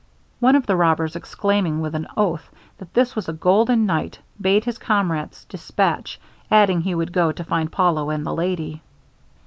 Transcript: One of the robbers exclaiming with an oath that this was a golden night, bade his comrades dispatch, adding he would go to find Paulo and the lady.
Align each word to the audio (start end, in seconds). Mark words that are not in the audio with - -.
One 0.39 0.55
of 0.55 0.65
the 0.65 0.75
robbers 0.75 1.15
exclaiming 1.15 1.79
with 1.79 1.93
an 1.93 2.07
oath 2.17 2.49
that 2.79 2.91
this 2.95 3.15
was 3.15 3.29
a 3.29 3.33
golden 3.33 3.85
night, 3.85 4.17
bade 4.41 4.65
his 4.65 4.79
comrades 4.79 5.45
dispatch, 5.45 6.19
adding 6.49 6.81
he 6.81 6.95
would 6.95 7.11
go 7.13 7.31
to 7.31 7.43
find 7.43 7.71
Paulo 7.71 8.09
and 8.09 8.25
the 8.25 8.33
lady. 8.33 8.81